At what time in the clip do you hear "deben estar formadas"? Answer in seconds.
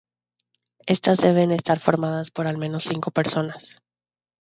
1.27-2.31